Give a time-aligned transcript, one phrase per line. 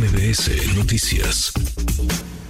[0.00, 1.52] MBS Noticias.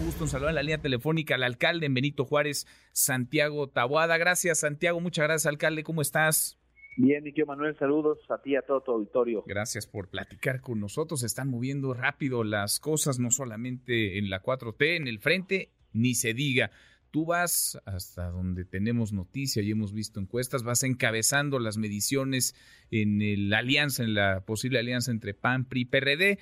[0.04, 4.16] Gusto un saludo en la línea telefónica al alcalde en Benito Juárez, Santiago Taboada.
[4.18, 5.00] Gracias, Santiago.
[5.00, 5.82] Muchas gracias, alcalde.
[5.82, 6.60] ¿Cómo estás?
[6.96, 9.42] Bien, Niquio Manuel, saludos a ti y a todo tu auditorio.
[9.48, 11.20] Gracias por platicar con nosotros.
[11.20, 16.14] Se están moviendo rápido las cosas, no solamente en la 4T, en el frente, ni
[16.14, 16.70] se diga.
[17.10, 22.54] Tú vas hasta donde tenemos noticia y hemos visto encuestas, vas encabezando las mediciones
[22.92, 26.38] en la alianza, en la posible alianza entre PAN, PRI y PRD.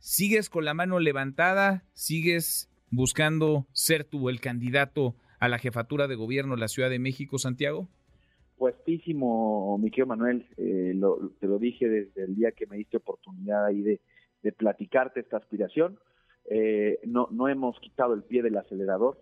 [0.00, 1.84] ¿Sigues con la mano levantada?
[1.92, 6.98] ¿Sigues buscando ser tú el candidato a la jefatura de gobierno de la Ciudad de
[6.98, 7.88] México, Santiago?
[8.58, 10.46] Puestísimo, mi querido Manuel.
[10.56, 10.98] Eh,
[11.38, 14.00] te lo dije desde el día que me diste oportunidad ahí de,
[14.42, 15.98] de platicarte esta aspiración.
[16.50, 19.18] Eh, no, no hemos quitado el pie del acelerador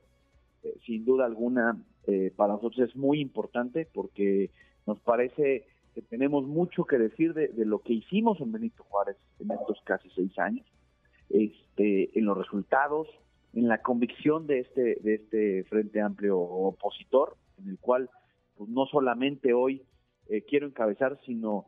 [0.62, 4.50] eh, sin duda alguna eh, para nosotros es muy importante porque
[4.86, 9.50] nos parece que tenemos mucho que decir de, lo que hicimos en Benito Juárez en
[9.50, 10.66] estos casi seis años,
[11.30, 13.08] este, en los resultados,
[13.54, 18.10] en la convicción de este, de este Frente Amplio opositor, en el cual
[18.56, 19.82] pues, no solamente hoy
[20.28, 21.66] eh, quiero encabezar, sino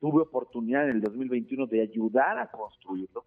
[0.00, 3.24] tuve oportunidad en el 2021 de ayudar a construirlo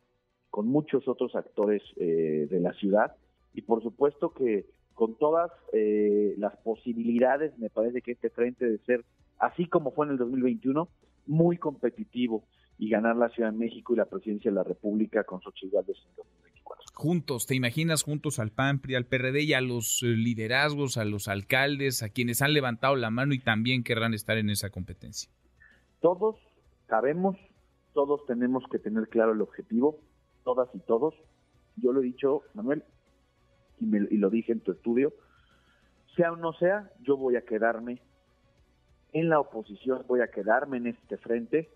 [0.50, 3.16] con muchos otros actores de la ciudad.
[3.54, 4.66] Y por supuesto que
[4.96, 9.06] con todas eh, las posibilidades, me parece que este frente de ser,
[9.40, 10.88] así como fue en el 2021,
[11.28, 12.44] muy competitivo
[12.78, 15.98] y ganar la Ciudad de México y la presidencia de la República con Xochitl Gálvez
[15.98, 16.86] en 2024.
[16.94, 21.28] Juntos, ¿te imaginas juntos al PAN, al PRD y a los eh, liderazgos, a los
[21.28, 25.30] alcaldes, a quienes han levantado la mano y también querrán estar en esa competencia?
[26.02, 26.36] Todos
[26.88, 27.38] sabemos,
[27.94, 30.00] todos tenemos que tener claro el objetivo,
[30.44, 31.16] todas y todos.
[31.78, 32.84] Yo lo he dicho, Manuel,
[33.80, 35.14] y, lo dije en tu estudio,
[36.16, 38.02] sea o no sea, yo voy a quedarme
[39.16, 41.70] en la oposición, voy a quedarme en este frente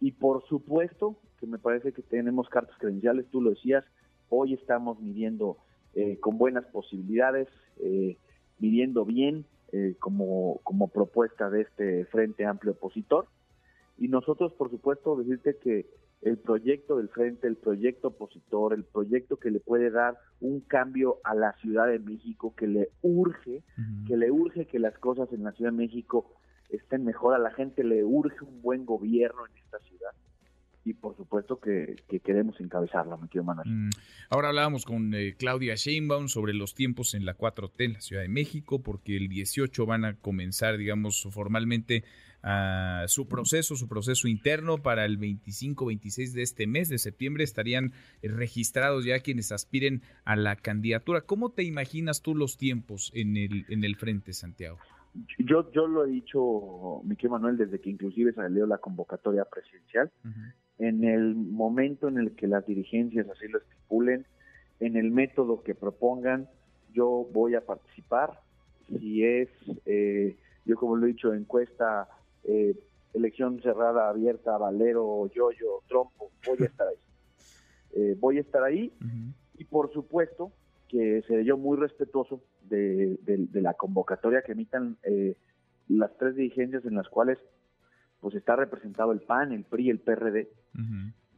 [0.00, 3.84] y por supuesto que me parece que tenemos cartas credenciales, tú lo decías,
[4.28, 5.56] hoy estamos midiendo
[5.94, 7.48] eh, con buenas posibilidades,
[7.80, 8.16] eh,
[8.60, 13.26] midiendo bien eh, como, como propuesta de este Frente Amplio Opositor.
[13.98, 15.86] Y nosotros, por supuesto, decirte que
[16.22, 21.18] el proyecto del frente, el proyecto opositor, el proyecto que le puede dar un cambio
[21.24, 23.62] a la Ciudad de México, que le urge,
[24.06, 26.32] que le urge que las cosas en la Ciudad de México
[26.70, 30.12] estén mejor, a la gente le urge un buen gobierno en esta ciudad
[30.84, 33.68] y por supuesto que, queremos encabezarla, quiero Manuel.
[33.68, 33.90] Mm.
[34.30, 38.22] Ahora hablábamos con eh, Claudia Sheinbaum sobre los tiempos en la 4T en la Ciudad
[38.22, 42.04] de México, porque el 18 van a comenzar, digamos, formalmente
[42.42, 47.92] a su proceso, su proceso interno para el 25-26 de este mes de septiembre estarían
[48.20, 51.20] eh, registrados ya quienes aspiren a la candidatura.
[51.20, 54.78] ¿Cómo te imaginas tú los tiempos en el, en el frente, Santiago?
[55.38, 60.10] Yo, yo lo he dicho, Miquel Manuel, desde que inclusive salió la convocatoria presidencial.
[60.82, 64.26] En el momento en el que las dirigencias así lo estipulen,
[64.80, 66.48] en el método que propongan,
[66.92, 68.40] yo voy a participar.
[68.88, 69.48] Si es,
[69.86, 72.08] eh, yo como lo he dicho, encuesta
[72.42, 72.74] eh,
[73.14, 76.96] elección cerrada, abierta, Valero, Yoyo, Trompo, voy a estar ahí.
[77.94, 78.90] Eh, voy a estar ahí
[79.58, 80.50] y por supuesto
[80.88, 83.18] que seré yo muy respetuoso de,
[83.52, 85.36] la convocatoria que emitan eh,
[85.88, 87.36] las tres dirigencias en las cuales
[88.18, 90.48] pues está representado el PAN, el PRI, el PRD,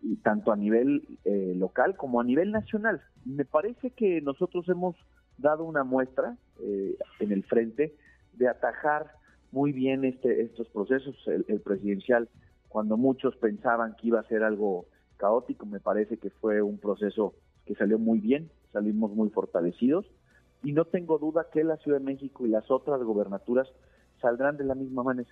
[0.03, 1.19] y tanto a nivel
[1.57, 3.03] local como a nivel nacional.
[3.25, 4.97] Me parece que nosotros hemos
[5.39, 6.37] dado una muestra
[7.21, 7.95] en el frente
[8.35, 9.13] de atajar
[9.55, 11.17] muy bien este, estos procesos.
[11.27, 12.29] El, presidencial,
[12.69, 14.87] cuando muchos pensaban que iba a ser algo
[15.17, 17.35] caótico, me parece que fue un proceso
[17.65, 20.07] que salió muy bien, salimos muy fortalecidos
[20.65, 23.69] y no tengo duda que la Ciudad de México y las otras gobernaturas
[24.21, 25.31] saldrán de la misma manera.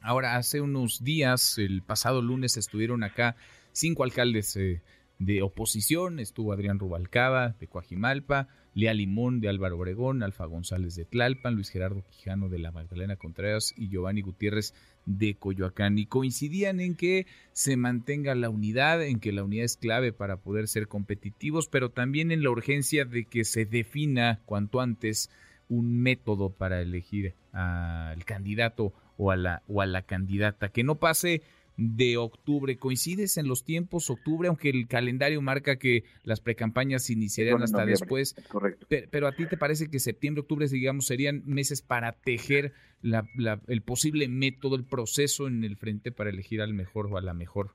[0.00, 3.36] Ahora, hace unos días, el pasado lunes, estuvieron acá
[3.72, 4.82] cinco alcaldes eh,
[5.20, 11.04] de oposición estuvo Adrián Rubalcaba de Coajimalpa, Lea Limón de Álvaro Obregón, Alfa González de
[11.04, 14.72] Tlalpan, Luis Gerardo Quijano de la Magdalena Contreras y Giovanni Gutiérrez
[15.04, 15.98] de Coyoacán.
[15.98, 20.38] Y coincidían en que se mantenga la unidad, en que la unidad es clave para
[20.38, 25.28] poder ser competitivos, pero también en la urgencia de que se defina cuanto antes
[25.68, 30.94] un método para elegir al candidato o a la, o a la candidata, que no
[30.94, 31.42] pase
[31.76, 32.78] de octubre.
[32.78, 38.34] ¿Coincides en los tiempos octubre, aunque el calendario marca que las precampañas iniciarían hasta después?
[38.48, 38.86] Correcto.
[38.88, 42.72] Pero, a ti te parece que septiembre, octubre, digamos, serían meses para tejer
[43.02, 47.34] el posible método, el proceso en el frente para elegir al mejor o a la
[47.34, 47.72] mejor.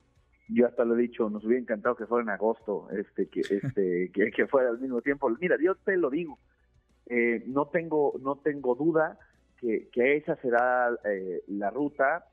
[0.48, 4.10] Yo hasta lo he dicho, nos hubiera encantado que fuera en agosto, este, que, este,
[4.36, 5.28] que, fuera al mismo tiempo.
[5.40, 6.38] Mira, yo te lo digo,
[7.06, 9.18] eh, no tengo, no tengo duda
[9.60, 12.26] que, que esa será eh, la ruta.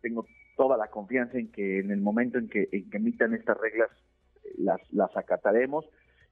[0.00, 0.26] Tengo
[0.56, 3.90] toda la confianza en que en el momento en que, emitan estas reglas,
[4.44, 5.84] eh, las, las acataremos.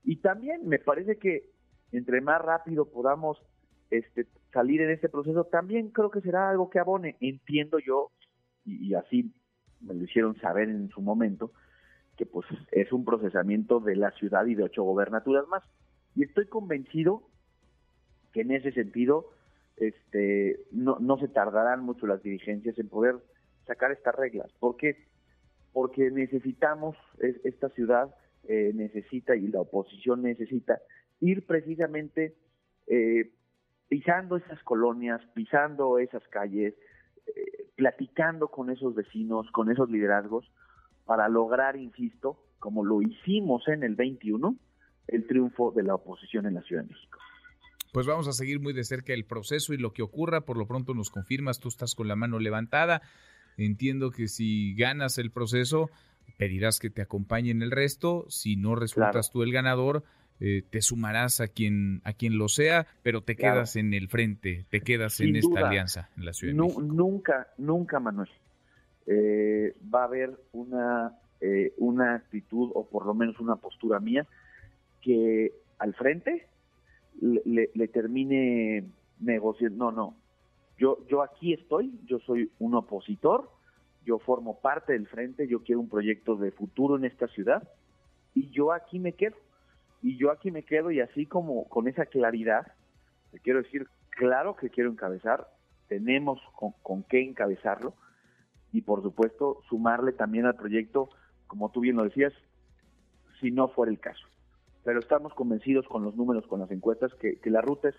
[0.04, 1.50] Y también me parece que
[1.93, 3.38] entre más rápido podamos
[3.90, 7.16] este, salir en este proceso, también creo que será algo que abone.
[7.20, 8.10] Entiendo yo,
[8.64, 9.32] y, así
[9.81, 11.52] me lo hicieron saber en su momento,
[12.16, 15.62] que pues es un procesamiento de la ciudad y de ocho gobernaturas más.
[16.14, 17.22] Y estoy convencido
[18.32, 19.31] que en ese sentido
[19.76, 23.17] este, no, se tardarán mucho las dirigencias en poder
[23.67, 24.50] sacar estas reglas.
[24.58, 25.06] ¿Por qué?
[25.73, 26.96] Porque necesitamos,
[27.44, 28.14] esta ciudad
[28.44, 30.81] eh, necesita y la oposición necesita
[31.20, 32.34] ir precisamente
[32.87, 33.32] eh,
[33.88, 36.75] pisando esas colonias, pisando esas calles,
[37.26, 40.50] eh, platicando con esos vecinos, con esos liderazgos,
[41.05, 44.56] para lograr, insisto, como lo hicimos en el 21,
[45.08, 47.19] el triunfo de la oposición en la Ciudad de México.
[47.96, 50.43] Pues vamos a seguir muy de cerca el proceso y lo que ocurra.
[50.43, 53.00] Por lo pronto nos confirmas, tú estás con la mano levantada.
[53.56, 55.88] Entiendo que si ganas el proceso,
[56.37, 58.26] pedirás que te acompañen el resto.
[58.28, 60.04] Si no resultas tú el ganador,
[60.40, 64.66] eh, te sumarás a quien a quien lo sea, pero te quedas en el frente,
[64.69, 66.82] te quedas en esta alianza en la Ciudad de México.
[66.82, 68.28] Nunca, nunca, Manuel.
[69.06, 74.26] Eh, va a haber una, eh, una actitud o por lo menos una postura mía
[75.00, 76.46] que al frente
[77.20, 78.84] le, le termine
[79.20, 79.86] negociando.
[79.86, 80.16] No, no.
[80.78, 83.50] Yo, yo aquí estoy, yo soy un opositor,
[84.04, 87.68] yo formo parte del frente, yo quiero un proyecto de futuro en esta ciudad
[88.34, 89.36] y yo aquí me quedo
[90.02, 92.74] y yo aquí me quedo y así como con esa claridad,
[93.32, 95.48] te quiero decir, claro que quiero encabezar,
[95.88, 96.40] tenemos
[96.82, 97.94] con, qué encabezarlo
[98.72, 101.08] y por supuesto sumarle también al proyecto,
[101.46, 102.34] como tú bien lo decías,
[103.40, 104.26] si no fuera el caso.
[104.86, 107.96] Pero estamos convencidos con los números, con las encuestas, que, que la ruta es,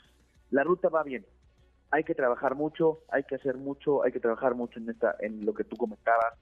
[0.52, 1.26] la ruta va bien.
[1.92, 5.46] Hay que trabajar mucho, hay que hacer mucho, hay que trabajar mucho en esta, en
[5.46, 6.36] lo que tú comentabas,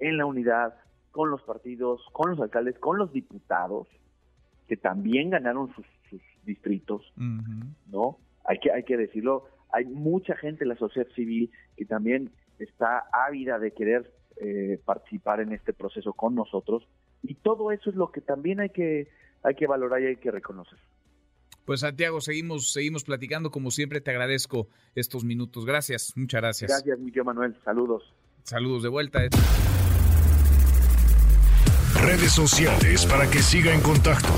[0.00, 0.74] en la unidad,
[1.12, 3.86] con los partidos, con los alcaldes, con los diputados,
[4.66, 5.86] que también ganaron sus,
[6.44, 7.12] distritos,
[7.86, 8.18] ¿no?
[8.44, 13.04] Hay que, hay que decirlo, hay mucha gente en la sociedad civil que también está
[13.12, 16.88] ávida de querer eh, participar en este proceso con nosotros
[17.22, 19.08] y todo eso es lo que también hay que,
[19.42, 20.78] hay que valorar y hay que reconocer.
[21.64, 23.50] Pues Santiago, seguimos, seguimos platicando.
[23.50, 25.64] Como siempre, te agradezco estos minutos.
[25.64, 26.70] Gracias, muchas gracias.
[26.70, 27.56] Gracias, Miguel Manuel.
[27.64, 28.02] Saludos.
[28.42, 29.20] Saludos de vuelta
[32.02, 34.28] redes sociales para que siga en contacto: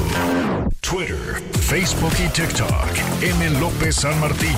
[0.80, 3.22] Twitter, Facebook y TikTok.
[3.22, 3.60] M.
[3.60, 4.54] López San Martín.